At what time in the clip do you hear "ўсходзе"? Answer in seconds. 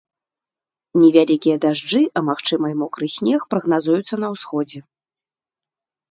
4.37-4.79